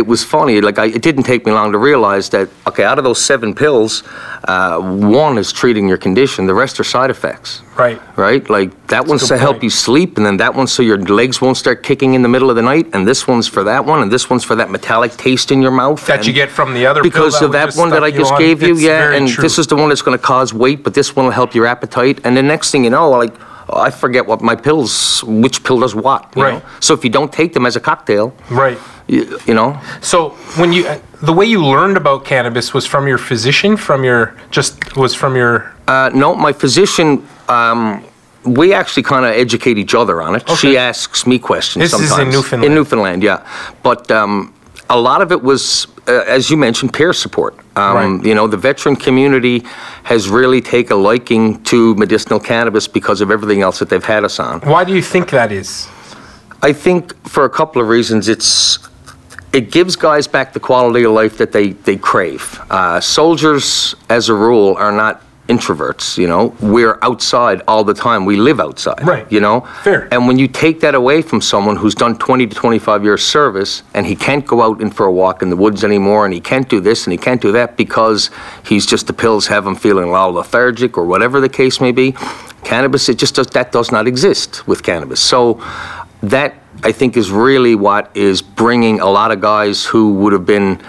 [0.00, 0.62] It was funny.
[0.62, 2.48] Like I, it didn't take me long to realize that.
[2.66, 4.02] Okay, out of those seven pills,
[4.44, 6.46] uh, one is treating your condition.
[6.46, 7.60] The rest are side effects.
[7.76, 8.00] Right.
[8.16, 8.48] Right.
[8.48, 11.42] Like that one's good to help you sleep, and then that one's so your legs
[11.42, 14.00] won't start kicking in the middle of the night, and this one's for that one,
[14.00, 16.00] and this one's for that metallic taste in your mouth.
[16.06, 18.62] That you get from the other because that of that one that I just gave
[18.62, 19.42] you, It's yeah, and true.
[19.42, 21.66] this is the one that's going to cause weight, but this one will help your
[21.66, 23.34] appetite, and the next thing you know, like
[23.72, 26.54] I forget what my pills, which pill does what, you Right.
[26.54, 26.62] know?
[26.80, 28.78] So if you don't take them as a cocktail, Right.
[29.10, 30.84] You, you know, So when you,
[31.22, 35.34] the way you learned about cannabis was from your physician, from your, just was from
[35.36, 37.26] your, uh, no, my physician.
[37.48, 38.04] Um,
[38.44, 40.42] we actually kind of educate each other on it.
[40.44, 40.54] Okay.
[40.54, 42.34] She asks me questions This is in sometimes.
[42.34, 42.64] Newfoundland.
[42.64, 43.46] In Newfoundland, yeah.
[43.82, 44.54] But um,
[44.88, 47.54] a lot of it was, uh, as you mentioned, peer support.
[47.76, 48.26] Um, Right.
[48.26, 49.62] You know, the veteran community
[50.04, 54.24] has really taken a liking to medicinal cannabis because of everything else that they've had
[54.24, 54.60] us on.
[54.60, 55.88] why do you think that is?
[56.62, 58.78] I think for a couple of reasons, it's
[59.52, 62.60] it gives guys back the quality of life that they they crave.
[62.70, 66.16] Uh, soldiers, as a rule, are not introverts.
[66.16, 68.24] You know, we're outside all the time.
[68.24, 69.04] We live outside.
[69.04, 69.30] Right.
[69.30, 69.62] You know.
[69.82, 70.08] Fair.
[70.12, 73.82] And when you take that away from someone who's done 20 to 25 years service
[73.92, 76.40] and he can't go out and for a walk in the woods anymore and he
[76.40, 78.30] can't do this and he can't do that because
[78.64, 82.14] he's just the pills have him feeling all lethargic or whatever the case may be,
[82.62, 85.18] cannabis it just does that does not exist with cannabis.
[85.20, 85.60] So
[86.22, 90.46] that I think is really what is bringing a lot of guys who would have
[90.46, 90.80] been.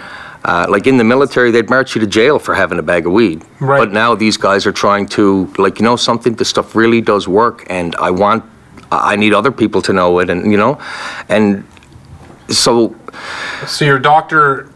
[0.44, 3.12] Uh, like in the military, they'd march you to jail for having a bag of
[3.12, 3.44] weed.
[3.60, 3.78] Right.
[3.78, 6.34] But now these guys are trying to, like, you know, something.
[6.34, 8.42] This stuff really does work, and I want,
[8.90, 10.80] I need other people to know it, and you know,
[11.28, 11.64] and
[12.48, 12.96] so
[13.68, 14.68] So your doctor,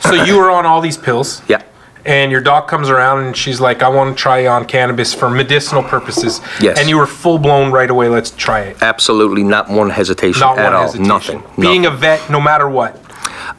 [0.00, 1.42] so you were on all these pills.
[1.46, 1.60] yeah,
[2.04, 5.30] And your doc comes around and she's like, I want to try on cannabis for
[5.30, 6.40] medicinal purposes.
[6.60, 6.78] Yes.
[6.80, 8.82] And you were full blown right away, let's try it.
[8.82, 10.82] absolutely not one hesitation Not at one all.
[10.82, 11.08] hesitation.
[11.08, 11.42] Nothing.
[11.60, 11.96] Being nothing.
[11.96, 12.98] a vet, no matter what.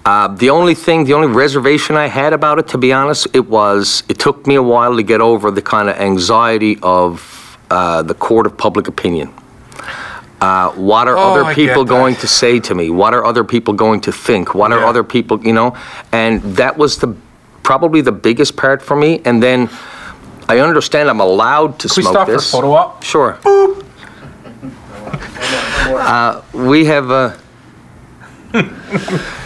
[0.06, 3.48] Uh, the only thing, the only reservation I had about it, to be honest, it
[3.48, 8.02] was it took me a while to get over the kind of anxiety of uh,
[8.04, 9.34] the court of public opinion.
[10.42, 12.90] Uh, what are Oh, other people going to say to me?
[12.90, 14.54] What are other people going to think?
[14.54, 15.78] What are other people, you know?
[16.12, 17.16] And that was the
[17.64, 19.22] probably the biggest part for me.
[19.26, 19.70] And then
[20.50, 22.52] I understand I'm allowed to Can we smoke stop this.
[22.52, 23.04] for a photo op?
[23.04, 23.40] Sure.
[25.86, 27.38] Uh, we have a,
[28.54, 28.62] you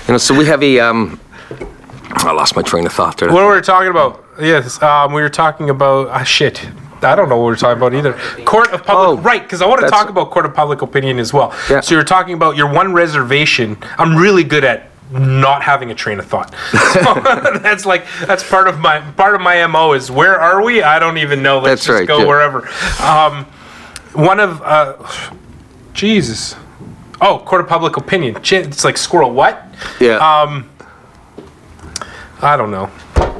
[0.08, 1.19] know, so we have a, um,
[2.12, 3.32] I lost my train of thought there.
[3.32, 4.23] What were we talking about?
[4.39, 6.63] Yes, um, we were talking about, ah, shit.
[7.01, 8.13] I don't know what we are talking about either.
[8.45, 9.41] Court of public, Oh, right?
[9.41, 11.53] Because I want to that's- talk about court of public opinion as well.
[11.69, 11.82] Yeah.
[11.82, 13.77] So you're talking about your one reservation.
[13.97, 16.54] I'm really good at not having a train of thought.
[16.72, 17.00] So
[17.62, 20.82] that's like that's part of my part of my mo is where are we?
[20.82, 21.60] I don't even know.
[21.60, 22.26] Let's That's just right, go yeah.
[22.26, 22.67] wherever.
[23.02, 23.46] Um,
[24.13, 24.96] one of uh,
[25.93, 26.56] Jesus.
[27.20, 28.38] Oh, court of public opinion.
[28.43, 29.32] It's like squirrel.
[29.32, 29.63] What?
[30.00, 30.17] Yeah.
[30.17, 30.70] Um,
[32.41, 32.91] I don't know.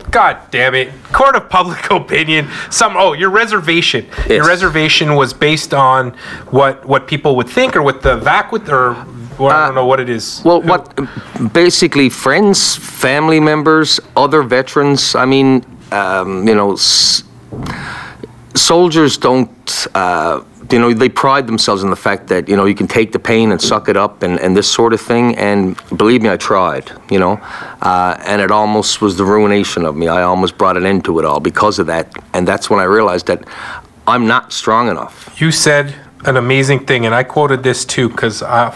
[0.10, 0.92] God damn it.
[1.12, 2.50] Court of public opinion.
[2.72, 4.08] Some oh, your reservation.
[4.28, 6.12] Your reservation was based on
[6.50, 9.06] what what people would think or what the VAC would or
[9.40, 10.40] well, I don't know what it is.
[10.40, 11.00] Uh, well, what,
[11.54, 15.16] basically, friends, family members, other veterans.
[15.16, 17.24] I mean, um, you know, s-
[18.56, 22.76] soldiers don't uh, you know, they pride themselves in the fact that, you know, you
[22.76, 25.36] can take the pain and suck it up and, and this sort of thing.
[25.38, 27.34] And believe me, I tried, you know,
[27.82, 30.08] uh, and it almost was the ruination of me.
[30.08, 32.12] I almost brought an end to it all because of that.
[32.34, 33.46] And that's when I realized that
[34.08, 35.40] I'm not strong enough.
[35.40, 35.96] You said
[36.26, 38.76] an amazing thing, and I quoted this too because uh,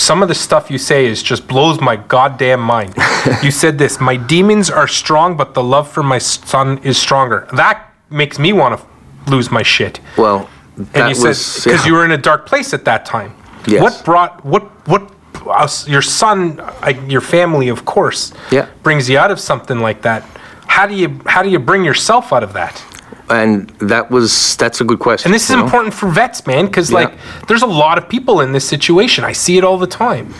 [0.00, 2.94] some of the stuff you say is just blows my goddamn mind.
[3.42, 7.46] you said this: "My demons are strong, but the love for my son is stronger."
[7.52, 10.00] That makes me want to lose my shit.
[10.16, 11.88] Well, that And you was said because yeah.
[11.88, 13.34] you were in a dark place at that time.
[13.66, 13.82] Yes.
[13.82, 15.12] What brought what what
[15.46, 18.66] us your son, I, your family, of course, Yeah.
[18.82, 20.22] brings you out of something like that.
[20.66, 22.82] How do you how do you bring yourself out of that?
[23.30, 25.28] And that was that's a good question.
[25.28, 25.64] And this is you know?
[25.64, 26.98] important for vets, man, because Yeah.
[27.00, 27.12] like
[27.48, 29.24] there's a lot of people in this situation.
[29.24, 30.34] I see it all the time.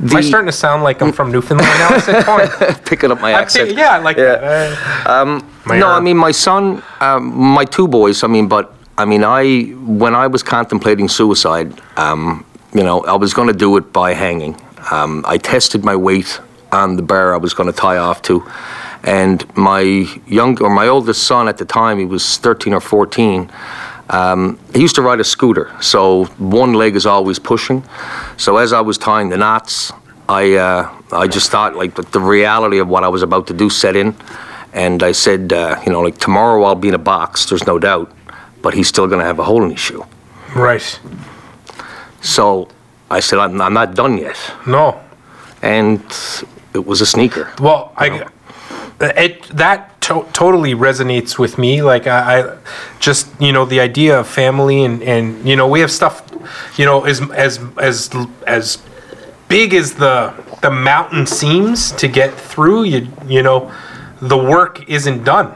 [0.00, 1.88] Am I The- starting to sound like I'm from Newfoundland now?
[1.96, 2.48] I said, fine.
[2.84, 3.68] picking up my accent.
[3.68, 4.36] think- yeah, like Yeah.
[4.36, 5.06] that.
[5.06, 8.24] Uh, my no, I mean my son, um, my two boys.
[8.24, 9.62] I mean, but I mean, I
[10.04, 14.14] when I was contemplating suicide, um, you know, I was going to do it by
[14.14, 14.56] hanging.
[14.90, 16.40] Um, I tested my weight
[16.72, 18.42] on the bar I was going to tie off to,
[19.04, 19.80] and my
[20.26, 23.50] young or my oldest son at the time, he was 13 or 14.
[24.10, 27.82] Um, he used to ride a scooter, so one leg is always pushing.
[28.36, 29.92] So as I was tying the knots,
[30.28, 33.70] I uh, I just thought like the, reality of what I was about to do
[33.70, 34.14] set in,
[34.72, 37.46] and I said, uh, you know, like tomorrow I'll be in a box.
[37.46, 38.12] There's no doubt,
[38.60, 40.04] but he's still going to have a hole in his shoe.
[40.54, 41.00] right.
[42.20, 42.68] So
[43.10, 45.00] I said, I'm, I'm not done yet, No.
[45.60, 46.00] and
[46.72, 47.52] it was a sneaker.
[47.60, 48.28] Well, I
[49.02, 51.82] it that to- totally resonates with me.
[51.82, 52.58] Like I, I
[53.00, 56.22] just you know the idea of family and and you know we have stuff,
[56.76, 58.10] you know as as as
[58.46, 58.78] as
[59.48, 62.84] big as the the mountain seems to get through.
[62.84, 63.72] You you know
[64.20, 65.52] the work isn't done,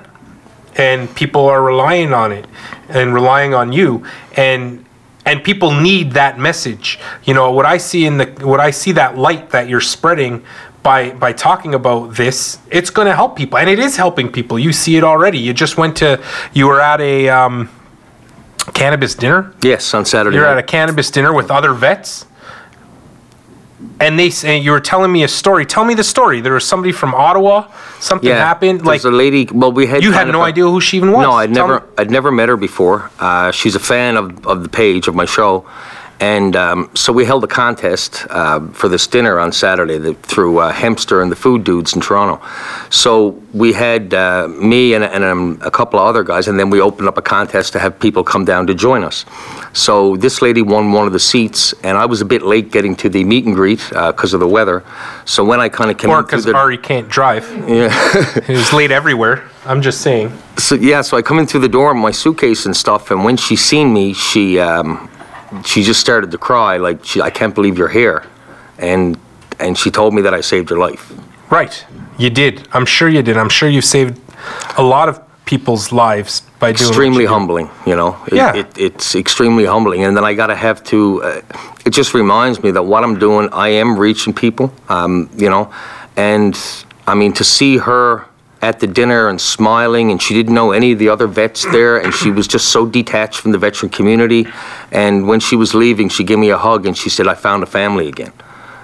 [0.76, 2.46] and people are relying on it
[2.88, 4.04] and relying on you
[4.36, 4.82] and.
[5.28, 7.00] And people need that message.
[7.24, 10.44] You know what I see in the what I see that light that you're spreading
[10.86, 14.56] by by talking about this, it's going to help people, and it is helping people.
[14.56, 15.38] You see it already.
[15.38, 16.22] You just went to,
[16.54, 17.68] you were at a um,
[18.72, 19.52] cannabis dinner.
[19.62, 20.36] Yes, on Saturday.
[20.36, 22.24] You're at a cannabis dinner with other vets,
[23.98, 25.66] and they say you were telling me a story.
[25.66, 26.40] Tell me the story.
[26.40, 27.68] There was somebody from Ottawa.
[27.98, 28.86] Something happened.
[28.86, 29.48] Like a lady.
[29.52, 30.04] Well, we had.
[30.04, 31.22] you had no a- idea who she even was.
[31.22, 33.10] No, I'd Tell never, me- I'd never met her before.
[33.18, 35.66] Uh, she's a fan of, of the page of my show,
[36.20, 40.58] and um, so we held a contest uh, for this dinner on Saturday that, through
[40.58, 42.42] uh, Hempster and the Food Dudes in Toronto.
[42.88, 46.70] So we had uh, me and, and um, a couple of other guys, and then
[46.70, 49.26] we opened up a contest to have people come down to join us.
[49.74, 52.96] So this lady won one of the seats, and I was a bit late getting
[52.96, 54.84] to the meet and greet because of the weather.
[55.26, 57.46] So when I kind of came or because Ari can't drive.
[57.68, 57.92] yeah.
[58.48, 59.50] Was late everywhere.
[59.66, 60.32] I'm just saying.
[60.56, 63.24] So yeah, so I come in through the door with my suitcase and stuff, and
[63.24, 65.10] when she seen me, she um,
[65.64, 68.24] she just started to cry, like she, I can't believe you're here,
[68.78, 69.18] and
[69.58, 71.12] and she told me that I saved her life.
[71.50, 71.86] Right.
[72.18, 72.66] You did.
[72.72, 73.36] I'm sure you did.
[73.36, 74.20] I'm sure you saved
[74.76, 78.16] a lot of people's lives by doing Extremely you humbling, you know.
[78.26, 78.54] It, Yeah.
[78.56, 81.22] it, it's extremely humbling, and then I gotta have to.
[81.22, 81.40] Uh,
[81.84, 85.70] it just reminds me that what I'm doing, I am reaching people, um, you know,
[86.16, 86.58] and
[87.06, 88.26] I mean to see her
[88.62, 91.98] at the dinner and smiling, and she didn't know any of the other vets there,
[91.98, 94.46] and she was just so detached from the veteran community.
[94.90, 97.62] And when she was leaving, she gave me a hug and she said, "I found
[97.62, 98.32] a family again."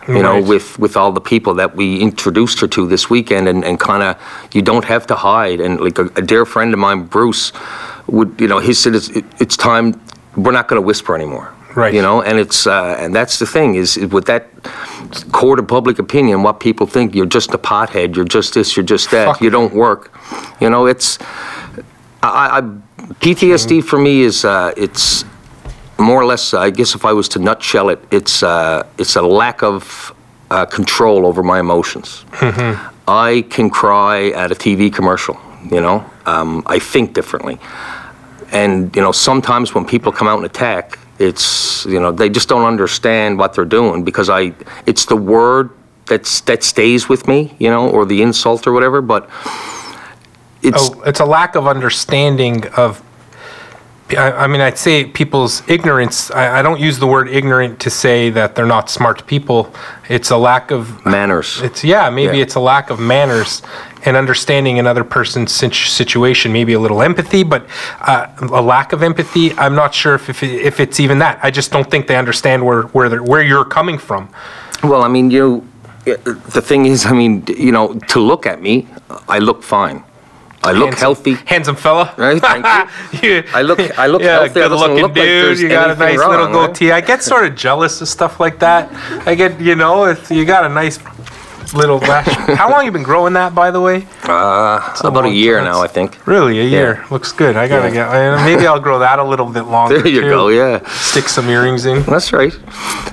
[0.08, 3.64] You know, with with all the people that we introduced her to this weekend, and,
[3.64, 4.16] and kind of
[4.52, 5.60] you don't have to hide.
[5.60, 7.52] And like a, a dear friend of mine, Bruce,
[8.08, 10.00] would you know, he said it's, it, it's time.
[10.36, 11.54] We're not going to whisper anymore.
[11.76, 11.94] Right.
[11.94, 14.48] You know, and it's uh, and that's the thing is, is with that
[15.32, 18.84] court of public opinion, what people think you're just a pothead, you're just this, you're
[18.84, 19.40] just that, Fuck.
[19.40, 20.12] you don't work.
[20.60, 21.18] You know, it's
[22.22, 22.60] I, I
[23.14, 25.24] PTSD for me is uh, it's
[25.98, 26.54] more or less.
[26.54, 30.14] I guess if I was to nutshell it, it's uh, it's a lack of
[30.50, 32.24] uh, control over my emotions.
[33.08, 35.38] I can cry at a TV commercial.
[35.70, 37.58] You know, um, I think differently,
[38.50, 42.48] and you know sometimes when people come out and attack, it's you know they just
[42.48, 44.54] don't understand what they're doing because I
[44.86, 45.70] it's the word
[46.06, 49.00] that's that stays with me, you know, or the insult or whatever.
[49.00, 49.30] But
[50.62, 53.02] it's Oh, it's a lack of understanding of.
[54.16, 56.30] I, I mean, I'd say people's ignorance.
[56.30, 59.72] I, I don't use the word ignorant to say that they're not smart people.
[60.08, 61.04] It's a lack of.
[61.06, 61.60] manners.
[61.62, 62.42] It's yeah, maybe Yeah.
[62.44, 63.62] it's a lack of manners
[64.04, 66.52] and understanding another person's situation.
[66.52, 67.66] Maybe a little empathy, but
[68.00, 69.52] uh, a lack of empathy.
[69.54, 71.38] I'm not sure if if, if it's even that.
[71.42, 74.28] I just don't think they understand where where they're, where you're coming from.
[74.82, 75.66] Well, I mean, you.
[76.04, 78.88] The thing is, I mean, you know, to look at me,
[79.28, 80.02] I look fine.
[80.64, 81.34] I look Handsome- healthy.
[81.46, 82.14] Handsome fella.
[82.16, 82.64] Right, thank
[83.22, 83.42] you.
[83.54, 84.54] I look- I look yeah, healthy.
[84.60, 85.24] Good looking look dude.
[85.24, 86.68] there's you got a nice wrong, little right?
[86.68, 86.92] goatee.
[86.92, 88.90] I get sort of jealous of stuff like that.
[89.26, 90.98] I get, you know, if you got a nice
[91.74, 92.26] little lash.
[92.58, 94.06] How long you been growing that, by the way?
[94.24, 95.64] Uh, a about a year time.
[95.64, 96.18] now, I think.
[96.26, 97.04] Really, a year.
[97.10, 97.56] Looks good.
[97.56, 98.36] I gotta Yeah.
[98.36, 98.44] get.
[98.44, 99.98] Maybe I'll grow that a little bit longer.
[99.98, 100.28] There you too.
[100.28, 100.48] go.
[100.48, 100.86] Yeah.
[100.90, 102.02] Stick some earrings in.
[102.02, 102.52] That's right.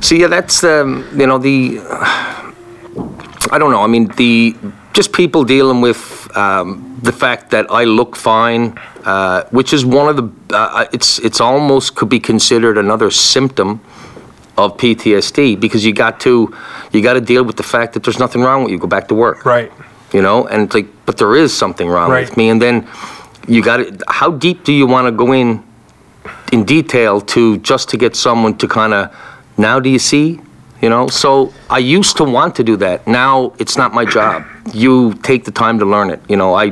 [0.01, 1.79] So yeah, that's um, you know the
[3.51, 3.81] I don't know.
[3.81, 4.55] I mean the
[4.93, 10.09] just people dealing with um, the fact that I look fine, uh, which is one
[10.09, 13.79] of the uh, it's it's almost could be considered another symptom
[14.57, 16.53] of PTSD because you got to
[16.91, 18.77] you got to deal with the fact that there's nothing wrong with you.
[18.79, 19.45] Go back to work.
[19.45, 19.71] Right.
[20.13, 22.27] You know, and it's like, but there is something wrong Right.
[22.27, 22.49] with me.
[22.49, 22.87] And then
[23.47, 25.63] you got to, how deep do you want to go in
[26.51, 29.15] in detail to just to get someone to kind of,
[29.57, 30.41] now do you see?
[30.81, 33.05] You know, so I used to want to do that.
[33.05, 34.45] Now it's not my job.
[34.73, 36.21] You take the time to learn it.
[36.29, 36.71] You know, I,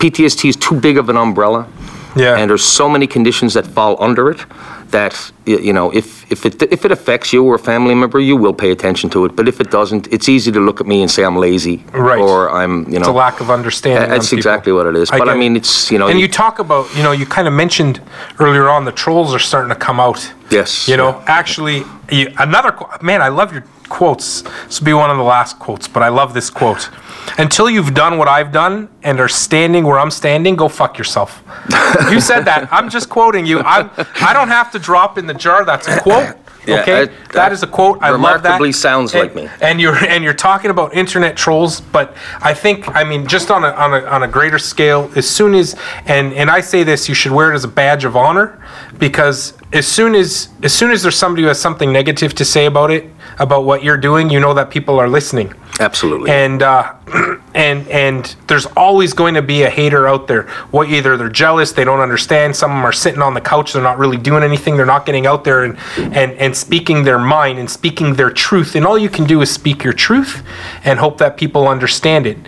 [0.00, 1.68] PTSD is too big of an umbrella.
[2.16, 2.36] Yeah.
[2.36, 4.44] And there's so many conditions that fall under it
[4.90, 8.36] that, you know, if, if it, if it affects you or a family member, you
[8.36, 9.34] will pay attention to it.
[9.34, 11.84] But if it doesn't, it's easy to look at me and say I'm lazy.
[11.92, 12.20] Right.
[12.20, 12.98] Or I'm, you know.
[13.00, 14.08] It's a lack of understanding.
[14.08, 15.10] That's exactly what it is.
[15.10, 16.06] I but I mean, it's, you know.
[16.06, 18.00] And you talk about, you know, you kind of mentioned
[18.38, 20.32] earlier on the trolls are starting to come out.
[20.50, 20.86] Yes.
[20.86, 24.42] You know, actually, you, another man, I love your quotes.
[24.42, 26.90] This will be one of the last quotes, but I love this quote.
[27.38, 31.42] Until you've done what I've done and are standing where I'm standing, go fuck yourself.
[32.10, 32.68] you said that.
[32.72, 33.60] I'm just quoting you.
[33.60, 35.64] I'm, I don't have to drop in the jar.
[35.64, 36.36] That's a quote.
[36.66, 37.98] Yeah, okay, I- that is a quote.
[38.00, 38.32] I love that.
[38.54, 39.50] remarkably sounds And- like me.
[39.60, 43.64] And you're and you're talking about internet trolls, but I think I mean just on
[43.64, 45.10] a on a on a greater scale.
[45.14, 48.06] As soon as and and I say this, you should wear it as a badge
[48.06, 48.64] of honor,
[48.98, 52.66] because as soon as as soon as there's somebody who has something negative to say
[52.66, 56.30] about it, about what you're doing, you know that people are listening Absolutely.
[56.30, 56.94] and uh,
[57.54, 60.44] and and there's always going to be a hater out there.
[60.70, 62.54] What either they're jealous, they don't understand.
[62.54, 64.76] Some of them are sitting on the couch, they're not really doing anything.
[64.76, 68.76] They're not getting out there and and and speaking their mind and speaking their truth.
[68.76, 70.46] And all you can do is speak your truth
[70.84, 72.38] and hope that people understand it.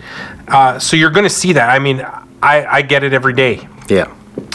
[0.47, 1.69] Uh, so you're going to see that.
[1.69, 1.99] I mean,
[2.41, 4.13] I I get it every day yeah.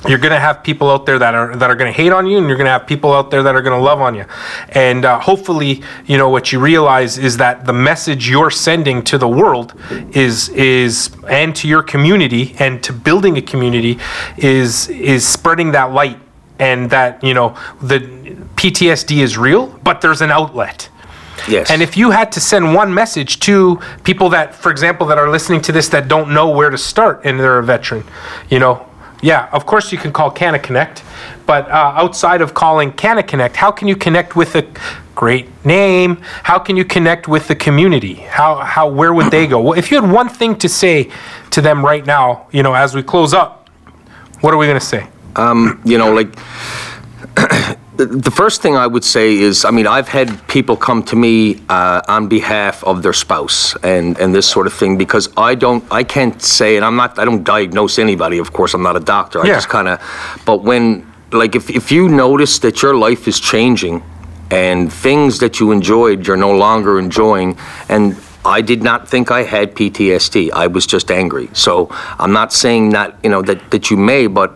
[0.09, 2.27] You're going to have people out there that are that are going to hate on
[2.27, 4.15] you and you're going to have people out there that are going to love on
[4.15, 4.25] you.
[4.71, 9.19] And uh, hopefully you know what you realize is that the message you're sending to
[9.19, 9.75] the world
[10.13, 13.99] is is and to your community and to building a community
[14.37, 16.19] is is spreading that light.
[16.59, 17.99] And that you know the
[18.55, 20.89] PTSD is real but there's an outlet.
[21.49, 21.71] Yes.
[21.71, 25.29] and if you had to send one message to people that, for example, that are
[25.29, 28.05] listening to this that don't know where to start and they're a veteran,
[28.49, 28.87] you know,
[29.23, 31.05] yeah, of course you can call Canna Connect,
[31.47, 34.67] but uh, outside of calling Canna Connect, how can you connect with a
[35.15, 36.17] great name?
[36.43, 38.15] How can you connect with the community?
[38.15, 39.61] How, how, where would they go?
[39.61, 41.11] Well, if you had one thing to say
[41.51, 43.71] to them right now, you know, as we close up,
[44.41, 45.07] what are we going to say?
[45.85, 46.37] you know, like
[48.05, 51.61] the first thing I would say is, I mean, I've had people come to me
[51.69, 55.83] uh, on behalf of their spouse and and this sort of thing because I don't,
[55.91, 58.39] I can't say, and I'm not, I don't diagnose anybody.
[58.39, 59.41] Of course, I'm not a doctor.
[59.41, 59.55] I Yeah.
[59.55, 59.99] just kind of,
[60.45, 64.03] but when, like, if if you notice that your life is changing
[64.51, 67.57] and things that you enjoyed you're no longer enjoying
[67.89, 70.51] and I did not think I had PTSD.
[70.53, 71.49] I was just angry.
[71.53, 71.89] So
[72.19, 74.51] I'm not saying that you know that that you may, but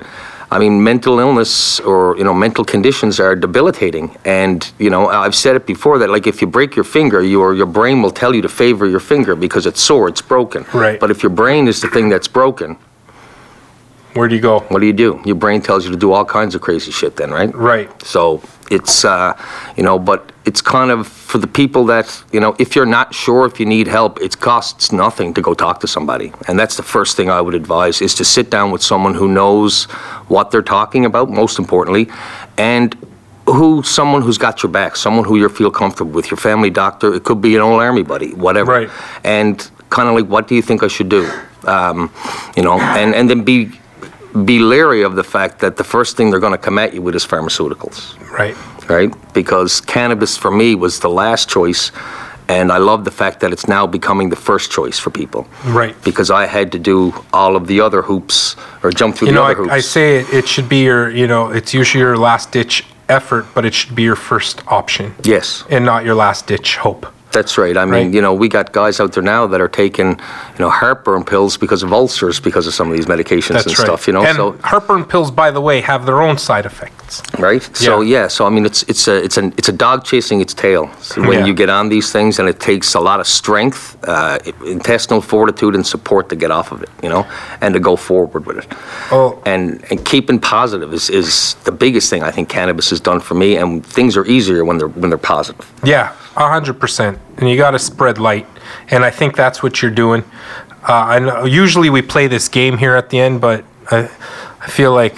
[0.50, 4.16] I mean mental illness or you know mental conditions are debilitating.
[4.24, 7.54] And you know I've said it before that like if you break your finger, your
[7.54, 10.64] your brain will tell you to favor your finger because it's sore, it's broken.
[10.72, 11.00] Right.
[11.00, 12.76] But if your brain is the thing that's broken,
[14.14, 14.60] Where do you go?
[14.70, 15.20] what do you do?
[15.24, 17.16] Your brain tells you to do all kinds of crazy shit.
[17.16, 17.52] Then right.
[17.54, 17.90] Right.
[18.02, 19.40] So it's, uh,
[19.76, 23.14] you know, but it's kind of for the people that, you know, if you're not
[23.14, 26.32] sure if you need help, it costs nothing to go talk to somebody.
[26.48, 29.28] And that's the first thing I would advise is to sit down with someone who
[29.28, 29.84] knows
[30.28, 32.08] what they're talking about, most importantly,
[32.56, 32.96] and
[33.46, 37.14] who someone who's got your back, someone who you feel comfortable with, your family doctor,
[37.14, 38.72] it could be an old army buddy, whatever.
[38.72, 38.90] Right.
[39.24, 41.30] And kind of like, what do you think I should do?
[41.64, 42.12] Um,
[42.56, 43.72] you know, and, and then be
[44.44, 47.02] be leery of the fact that the first thing they're going to come at you
[47.02, 48.56] with is pharmaceuticals Right.
[48.88, 49.12] right?
[49.32, 51.90] Because cannabis for me was the last choice,
[52.48, 55.46] and I love the fact that it's now becoming the first choice for people.
[55.64, 55.94] Right.
[56.04, 59.40] Because I had to do all of the other hoops or jump through You the
[59.40, 59.70] know, other hoops.
[59.72, 62.84] I, I say it, it should be your, you know, it's usually your last ditch
[63.08, 67.06] effort, but it should be your first option yes, and not your last ditch hope.
[67.36, 67.76] That's right.
[67.76, 68.14] I mean, Right.
[68.16, 70.10] you know, we got guys out there now that are taking,
[70.56, 73.78] you know, heartburn pills because of ulcers because of some of these medications That's and
[73.78, 73.86] right.
[73.86, 74.06] stuff.
[74.08, 77.22] You know, and so heartburn pills, by the way, have their own side effects.
[77.38, 77.62] right.
[77.76, 78.20] So Yeah.
[78.22, 78.28] yeah.
[78.28, 80.88] So I mean, it's it's a it's an it's a dog chasing its tail.
[81.00, 81.46] So when Yeah.
[81.48, 85.74] you get on these things, and it takes a lot of strength, uh, intestinal fortitude,
[85.78, 86.90] and support to get off of it.
[87.04, 87.24] You know,
[87.60, 88.66] and to go forward with it.
[89.12, 89.38] Oh.
[89.44, 93.34] And and keeping positive is is the biggest thing I think cannabis has done for
[93.34, 93.48] me.
[93.60, 95.66] And things are easier when they're when they're positive.
[95.84, 97.18] Yeah, a hundred percent.
[97.38, 98.46] And you got to spread light,
[98.90, 100.24] and I think that's what you're doing.
[100.88, 104.08] Uh, I know usually we play this game here at the end, but I,
[104.60, 105.16] I feel like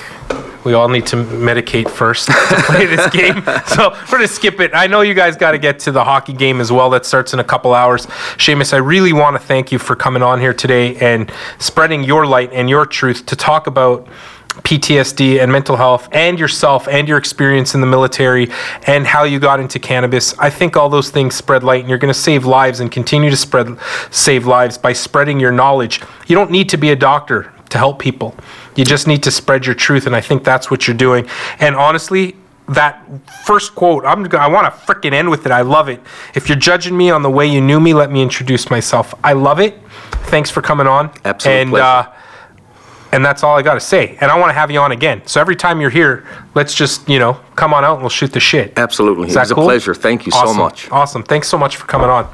[0.64, 3.42] we all need to medicate first to play this game.
[3.66, 4.72] So we're gonna skip it.
[4.74, 6.90] I know you guys got to get to the hockey game as well.
[6.90, 8.06] That starts in a couple hours.
[8.36, 12.26] Shamus, I really want to thank you for coming on here today and spreading your
[12.26, 14.08] light and your truth to talk about
[14.62, 18.50] PTSD and mental health and yourself and your experience in the military
[18.86, 20.38] and how you got into cannabis.
[20.38, 23.30] I think all those things spread light and you're going to save lives and continue
[23.30, 23.78] to spread
[24.10, 26.00] save lives by spreading your knowledge.
[26.26, 28.34] You don't need to be a doctor to help people.
[28.76, 31.28] You just need to spread your truth and I think that's what you're doing.
[31.60, 32.36] And honestly,
[32.68, 33.02] that
[33.46, 35.52] first quote, I'm I want to freaking end with it.
[35.52, 36.00] I love it.
[36.34, 39.14] If you're judging me on the way you knew me, let me introduce myself.
[39.24, 39.80] I love it.
[40.26, 41.10] Thanks for coming on.
[41.24, 41.74] Absolute and.
[41.74, 42.12] Uh,
[43.12, 44.16] and that's all I got to say.
[44.20, 45.22] And I want to have you on again.
[45.26, 48.32] So every time you're here, let's just, you know, come on out and we'll shoot
[48.32, 48.74] the shit.
[48.76, 49.64] Absolutely, Is it was cool?
[49.64, 49.94] a pleasure.
[49.94, 50.90] Thank you so much.
[50.90, 51.22] Awesome.
[51.22, 52.28] Thanks so much for coming on.